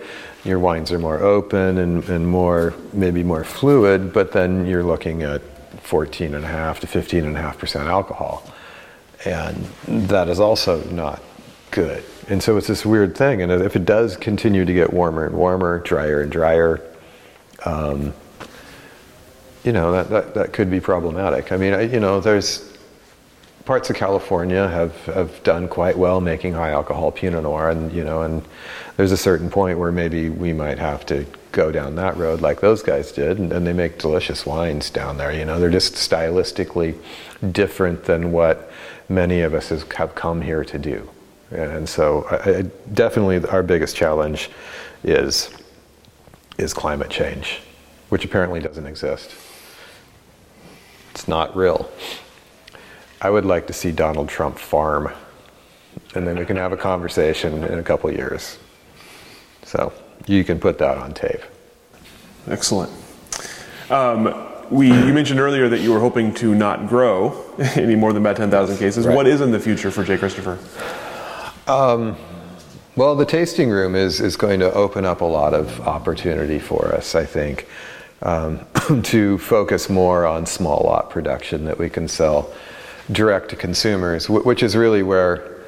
[0.45, 5.23] your wines are more open and, and more, maybe more fluid, but then you're looking
[5.23, 5.43] at
[5.83, 8.51] 14.5 to 15.5% alcohol.
[9.25, 9.57] And
[9.87, 11.23] that is also not
[11.71, 12.03] good.
[12.29, 13.43] And so it's this weird thing.
[13.43, 16.81] And if it does continue to get warmer and warmer, drier and drier,
[17.67, 18.15] um,
[19.65, 21.53] you know, that, that, that could be problematic.
[21.53, 22.70] I mean, I, you know, there's
[23.71, 28.03] parts of California have, have done quite well making high alcohol Pinot Noir, and you
[28.03, 28.43] know, and
[28.97, 32.61] there's a certain point where maybe we might have to go down that road like
[32.61, 35.31] those guys did, and, and they make delicious wines down there.
[35.33, 36.97] You know, they're just stylistically
[37.53, 38.73] different than what
[39.09, 41.09] many of us have come here to do,
[41.53, 44.51] and so I, I, definitely our biggest challenge
[45.05, 45.49] is
[46.59, 47.61] is climate change,
[48.09, 49.33] which apparently doesn't exist.
[51.13, 51.89] It's not real.
[53.23, 55.13] I would like to see Donald Trump farm,
[56.15, 58.59] and then we can have a conversation in a couple years.
[59.63, 59.93] So
[60.27, 61.43] you can put that on tape.
[62.49, 62.91] Excellent.
[63.91, 67.45] Um, we, you mentioned earlier that you were hoping to not grow
[67.75, 69.07] any more than about 10,000 cases.
[69.07, 69.15] Right.
[69.15, 70.17] What is in the future for J.
[70.17, 70.59] Christopher?
[71.67, 72.17] Um,
[72.97, 76.95] well, the tasting room is, is going to open up a lot of opportunity for
[76.95, 77.69] us, I think,
[78.23, 78.65] um,
[79.03, 82.53] to focus more on small lot production that we can sell
[83.13, 85.63] direct to consumers, which is really where,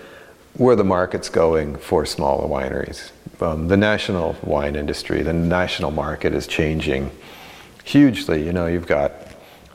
[0.54, 3.10] where the market's going for smaller wineries.
[3.40, 7.10] Um, the national wine industry, the national market is changing
[7.84, 8.44] hugely.
[8.44, 9.12] You know, you've got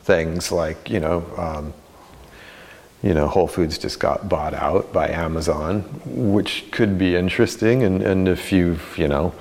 [0.02, 1.74] things like, you know, um,
[3.02, 7.82] you know, Whole Foods just got bought out by Amazon, which could be interesting.
[7.82, 9.34] And, and if you've, you know,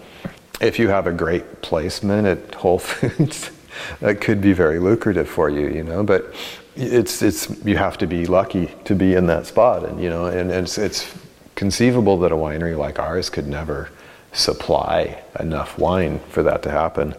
[0.61, 3.51] if you have a great placement at Whole Foods,
[3.99, 6.03] that could be very lucrative for you, you know.
[6.03, 6.34] But
[6.78, 10.28] it's it's you have to be lucky to be in that spot, and you know,
[10.28, 11.13] and, it's it's
[11.55, 13.89] conceivable that a winery like ours could never
[14.32, 17.15] supply enough wine for that to happen.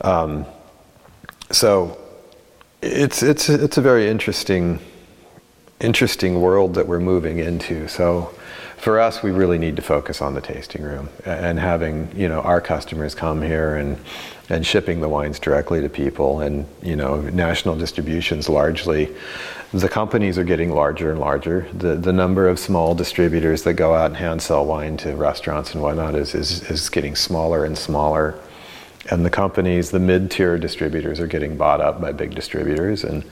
[0.00, 0.44] Um,
[1.50, 1.96] so
[2.82, 4.80] it's it's it's a very interesting
[5.80, 7.88] interesting world that we're moving into.
[7.88, 8.34] So
[8.82, 12.40] for us, we really need to focus on the tasting room and having you know
[12.40, 13.96] our customers come here and
[14.48, 19.08] and shipping the wines directly to people and you know national distributions largely
[19.72, 21.66] the companies are getting larger and larger.
[21.72, 25.72] The the number of small distributors that go out and hand sell wine to restaurants
[25.72, 28.38] and whatnot is is, is getting smaller and smaller.
[29.10, 33.02] And the companies the mid-tier distributors are getting bought up by big distributors.
[33.02, 33.24] And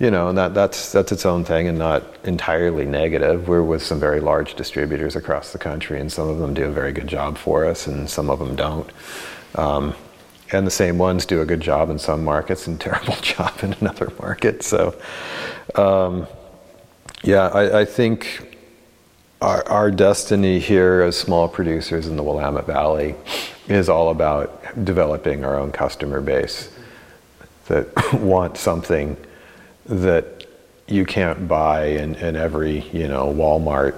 [0.00, 3.46] you know, and that, that's that's its own thing and not entirely negative.
[3.46, 6.72] We're with some very large distributors across the country, and some of them do a
[6.72, 8.90] very good job for us, and some of them don't.
[9.56, 9.94] Um,
[10.52, 13.74] and the same ones do a good job in some markets and terrible job in
[13.74, 14.62] another market.
[14.62, 14.98] So,
[15.74, 16.26] um,
[17.22, 18.56] yeah, I, I think
[19.42, 23.14] our, our, destiny here as small producers in the Willamette Valley
[23.68, 26.70] is all about developing our own customer base
[27.66, 29.16] that want something
[29.90, 30.46] that
[30.86, 33.94] you can't buy in, in every, you know, Walmart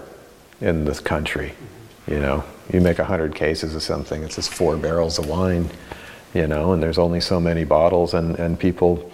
[0.61, 1.55] in this country.
[2.07, 5.70] You know, you make a hundred cases of something, it's just four barrels of wine
[6.34, 9.11] you know, and there's only so many bottles, and, and people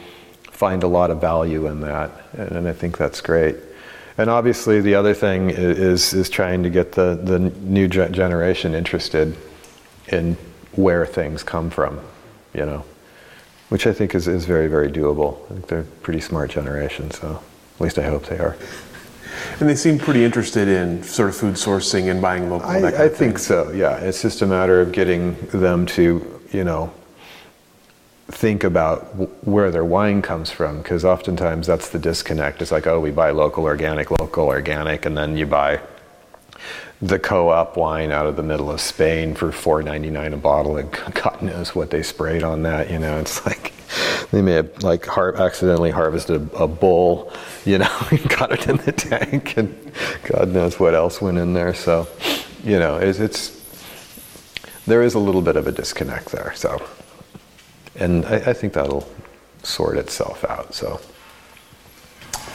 [0.51, 3.57] find a lot of value in that, and, and I think that's great.
[4.17, 9.37] And obviously, the other thing is is trying to get the the new generation interested
[10.09, 10.37] in
[10.73, 12.01] where things come from,
[12.53, 12.85] you know,
[13.69, 15.45] which I think is, is very very doable.
[15.47, 17.43] I think they're a pretty smart generation, so
[17.77, 18.57] at least I hope they are.
[19.61, 22.69] And they seem pretty interested in sort of food sourcing and buying local.
[22.69, 23.71] I, I think so.
[23.71, 26.93] Yeah, it's just a matter of getting them to you know
[28.29, 32.61] think about w- where their wine comes from because oftentimes that's the disconnect.
[32.63, 35.81] It's like, oh, we buy local organic, local organic, and then you buy
[37.01, 40.77] the co-op wine out of the middle of Spain for four ninety nine a bottle,
[40.77, 42.91] and God knows what they sprayed on that.
[42.91, 43.73] You know, it's like
[44.31, 47.33] they may have like har- accidentally harvested a, a bull,
[47.65, 49.93] you know, and got it in the tank, and
[50.25, 51.75] God knows what else went in there.
[51.75, 52.09] So,
[52.65, 53.55] you know, it's, it's
[54.87, 56.53] there is a little bit of a disconnect there.
[56.55, 56.85] So
[57.99, 59.09] and I, I think that'll
[59.63, 60.75] sort itself out.
[60.75, 61.01] So,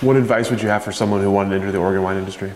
[0.02, 2.52] what advice would you have for someone who wanted to enter the Oregon wine industry?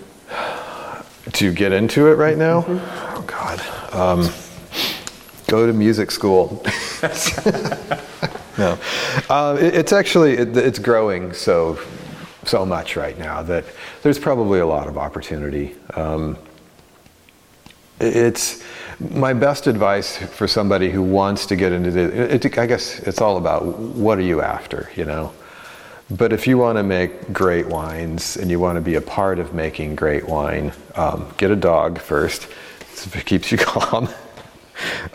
[1.34, 2.62] To get into it right now?
[2.62, 3.16] Mm-hmm.
[3.18, 3.60] Oh God,
[3.94, 4.30] um,
[5.48, 6.64] go to music school.
[8.58, 8.78] no,
[9.30, 11.80] uh, it, it's actually it, it's growing so
[12.46, 13.66] so much right now that
[14.04, 15.76] there's probably a lot of opportunity.
[15.96, 16.38] Um,
[18.00, 18.64] it's
[19.00, 23.22] my best advice for somebody who wants to get into the, it, I guess it's
[23.22, 25.34] all about what are you after, you know?
[26.10, 29.40] But if you want to make great wines and you want to be a part
[29.40, 32.48] of making great wine, um, get a dog first.
[33.14, 34.08] It keeps you calm.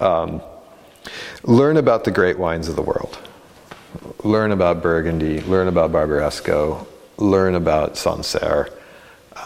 [0.00, 0.42] um,
[1.44, 3.18] learn about the great wines of the world.
[4.22, 5.40] Learn about Burgundy.
[5.40, 6.86] Learn about Barbaresco.
[7.16, 8.68] Learn about Sancerre.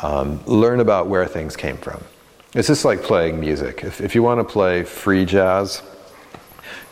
[0.02, 2.02] Um, learn about where things came from.
[2.54, 3.84] It's just like playing music.
[3.84, 5.82] If, if you want to play free jazz,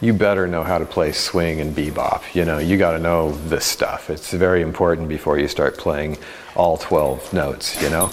[0.01, 2.35] you better know how to play swing and bebop.
[2.35, 4.11] You know, you got to know this stuff.
[4.11, 6.19] It's very important before you start playing
[6.57, 8.11] all 12 notes, you know?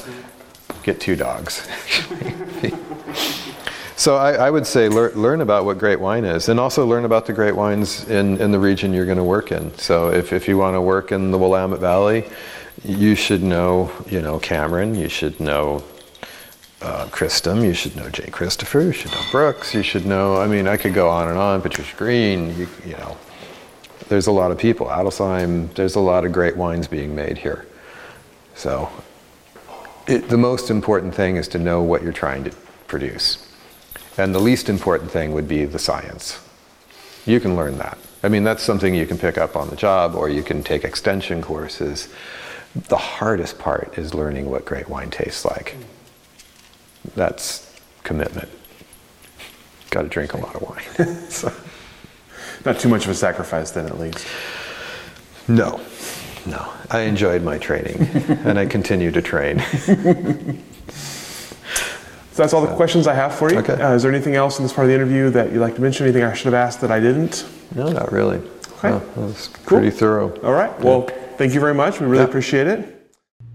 [0.84, 1.68] Get two dogs.
[3.96, 7.06] so I, I, would say lear, learn about what great wine is and also learn
[7.06, 9.78] about the great wines in, in the region you're going to work in.
[9.78, 12.26] So if, if you want to work in the Willamette Valley,
[12.84, 15.84] you should know, you know, Cameron, you should know
[16.82, 18.30] uh, Cristom, you should know J.
[18.30, 21.38] Christopher, you should know Brooks, you should know, I mean, I could go on and
[21.38, 23.18] on, Patricia Green, you, you know,
[24.10, 24.88] there's a lot of people.
[24.88, 27.66] Adelsheim, there's a lot of great wines being made here.
[28.56, 28.90] So
[30.08, 32.52] it, the most important thing is to know what you're trying to
[32.88, 33.48] produce.
[34.18, 36.46] And the least important thing would be the science.
[37.26, 37.98] You can learn that.
[38.24, 40.84] I mean, that's something you can pick up on the job or you can take
[40.84, 42.10] extension courses.
[42.76, 45.76] The hardest part is learning what great wine tastes like
[47.16, 47.74] that's
[48.04, 48.50] commitment.
[49.90, 51.16] Got to drink a lot of wine.
[51.30, 51.52] so.
[52.66, 54.26] Not too much of a sacrifice, then, at least.
[55.48, 55.82] No,
[56.46, 56.72] no.
[56.90, 57.98] I enjoyed my training,
[58.46, 59.64] and I continue to train.
[62.32, 63.60] So that's all the questions I have for you.
[63.60, 63.74] Okay.
[63.74, 65.82] Uh, is there anything else in this part of the interview that you'd like to
[65.82, 66.06] mention?
[66.06, 67.46] Anything I should have asked that I didn't?
[67.76, 68.38] No, not really.
[68.38, 68.90] Okay.
[68.90, 70.34] No, that was pretty thorough.
[70.40, 70.80] All right.
[70.80, 72.00] Well, thank you very much.
[72.00, 72.30] We really yeah.
[72.30, 73.01] appreciate it.